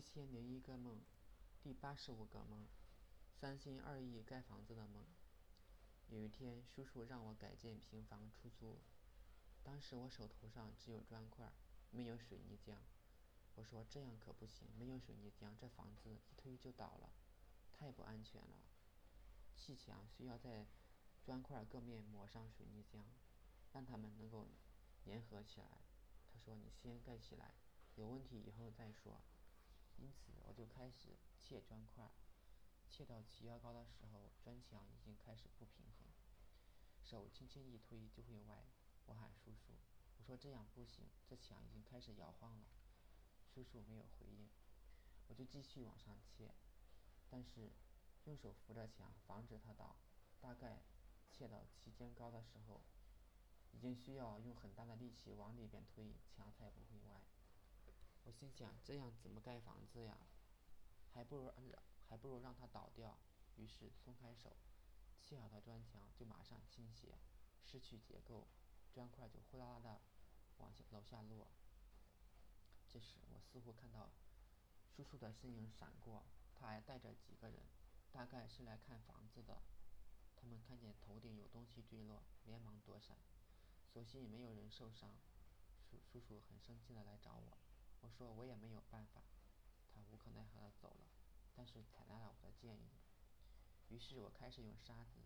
[0.00, 0.98] 一千零一个梦，
[1.62, 2.66] 第八十五个梦，
[3.38, 5.04] 三心二意盖房子的梦。
[6.08, 8.78] 有一天，叔叔让我改建平房出租，
[9.62, 11.52] 当时我手头上只有砖块，
[11.90, 12.76] 没有水泥浆。
[13.56, 17.12] 我说这样可不行，没有水泥浆，这房子一推就倒了，
[17.70, 18.56] 太不安全了。
[19.54, 20.66] 砌墙需要在
[21.22, 23.02] 砖块各面抹上水泥浆，
[23.74, 24.48] 让它们能够
[25.04, 25.82] 粘合起来。
[26.32, 27.52] 他说你先盖起来，
[27.96, 29.20] 有问题以后再说。
[30.00, 32.10] 因此，我就开始砌砖块，
[32.88, 36.08] 砌到齐腰高的时候，砖墙已经开始不平衡，
[37.02, 38.64] 手轻轻一推就会歪。
[39.04, 39.74] 我喊叔叔，
[40.16, 42.66] 我说这样不行，这墙已经开始摇晃了。
[43.52, 44.48] 叔叔没有回应，
[45.28, 46.48] 我就继续往上砌，
[47.28, 47.70] 但是
[48.24, 49.96] 用手扶着墙，防止它倒。
[50.40, 50.80] 大概
[51.28, 52.80] 砌到齐肩高的时候，
[53.72, 57.20] 已经需要用很大的力气往里边推，墙才不会歪。
[58.30, 60.16] 我心想，这样怎么盖房子呀？
[61.12, 63.18] 还不如让，还不如让它倒掉。
[63.56, 64.56] 于是松开手，
[65.20, 67.18] 砌好的砖墙就马上倾斜，
[67.64, 68.46] 失去结构，
[68.92, 70.00] 砖块就呼啦啦的
[70.58, 71.48] 往下楼下落。
[72.88, 74.12] 这时，我似乎看到
[74.94, 76.22] 叔叔的身影闪过，
[76.54, 77.64] 他还带着几个人，
[78.12, 79.60] 大概是来看房子的。
[80.36, 83.18] 他们看见头顶有东西坠落，连忙躲闪，
[83.92, 85.18] 所幸没有人受伤。
[85.90, 87.58] 叔叔叔很生气的来找我。
[88.00, 89.22] 我说我也没有办法，
[89.92, 91.06] 他无可奈何的走了，
[91.54, 92.90] 但是采纳了我的建议。
[93.88, 95.20] 于是我开始用沙子、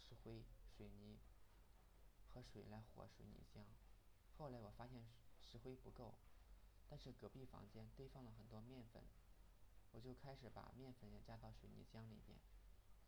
[0.00, 0.44] 石灰、
[0.76, 1.18] 水泥
[2.32, 3.64] 和水来和水泥浆。
[4.36, 5.04] 后来我发现
[5.42, 6.14] 石灰不够，
[6.88, 9.02] 但是隔壁房间堆放了很多面粉，
[9.92, 12.38] 我就开始把面粉也加到水泥浆里边。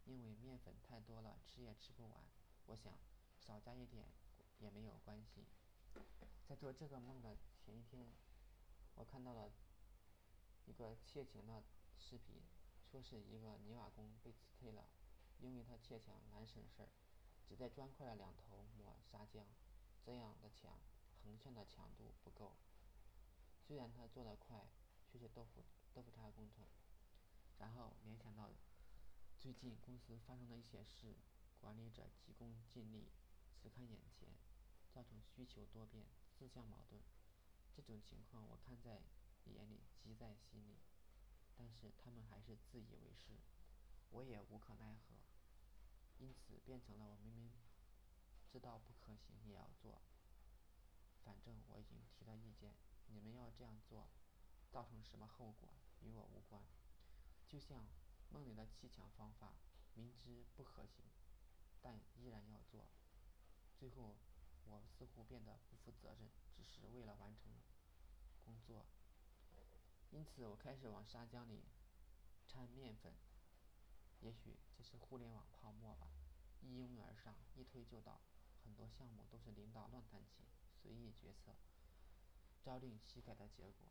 [0.07, 2.25] 因为面粉太多了，吃也吃不完。
[2.67, 2.99] 我想
[3.39, 4.09] 少加一点
[4.59, 5.47] 也没有关系。
[6.49, 8.13] 在做这个梦的前一天。
[8.95, 9.51] 我看到了
[10.67, 11.63] 一个砌墙的
[11.99, 12.43] 视频，
[12.91, 14.89] 说是一个泥瓦工被辞退了，
[15.39, 16.89] 因为他砌墙难省事儿，
[17.49, 19.45] 只在砖块的两头抹砂浆，
[20.05, 20.79] 这样的墙
[21.23, 22.57] 横向的强度不够。
[23.67, 24.69] 虽然他做得快，
[25.07, 26.67] 却是豆腐豆腐渣工程。
[27.59, 28.51] 然后联想到
[29.39, 31.15] 最近公司发生的一些事，
[31.61, 33.11] 管理者急功近利，
[33.63, 34.29] 只看眼前，
[34.91, 37.01] 造成需求多变，自相矛盾。
[37.91, 39.03] 这种情况我看在
[39.47, 40.79] 眼里，急在心里，
[41.57, 43.33] 但是他们还是自以为是，
[44.11, 45.17] 我也无可奈何，
[46.21, 47.51] 因此变成了我明明
[48.49, 50.01] 知道不可行也要做。
[51.25, 52.77] 反正我已经提了意见，
[53.09, 54.07] 你们要这样做，
[54.71, 55.69] 造成什么后果
[56.03, 56.63] 与我无关。
[57.49, 57.89] 就像
[58.31, 59.57] 梦里的砌墙方法，
[59.95, 61.05] 明知不可行，
[61.81, 62.87] 但依然要做。
[63.77, 64.15] 最后，
[64.67, 67.51] 我似乎变得不负责任，只是为了完成。
[70.11, 71.63] 因此我开始往砂浆里
[72.47, 73.13] 掺面粉。
[74.21, 76.09] 也许这是互联网泡沫吧，
[76.61, 78.21] 一拥而上，一推就倒。
[78.63, 80.45] 很多项目都是领导乱弹琴，
[80.83, 81.57] 随意决策，
[82.59, 83.89] 朝令夕改的结果。